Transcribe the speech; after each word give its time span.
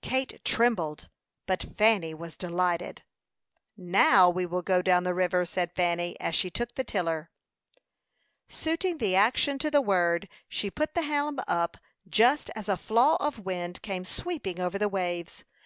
Kate 0.00 0.42
trembled, 0.42 1.10
but 1.44 1.66
Fanny 1.76 2.14
was 2.14 2.38
delighted. 2.38 3.02
"Now 3.76 4.30
we 4.30 4.46
will 4.46 4.62
go 4.62 4.80
down 4.80 5.04
the 5.04 5.12
river," 5.12 5.44
said 5.44 5.70
Fanny, 5.74 6.18
as 6.18 6.34
she 6.34 6.48
took 6.48 6.74
the 6.76 6.82
tiller. 6.82 7.28
Suiting 8.48 8.96
the 8.96 9.14
action 9.14 9.58
to 9.58 9.70
the 9.70 9.82
word, 9.82 10.30
she 10.48 10.70
put 10.70 10.94
the 10.94 11.02
helm 11.02 11.40
up 11.46 11.76
just 12.08 12.48
as 12.56 12.70
a 12.70 12.78
flaw 12.78 13.16
of 13.20 13.40
wind 13.40 13.82
came 13.82 14.06
sweeping 14.06 14.60
over 14.60 14.78
the 14.78 14.88
waves. 14.88 15.44